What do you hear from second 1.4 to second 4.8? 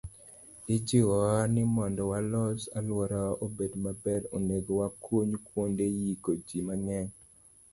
ni mondo walos alworawa obed maber, onego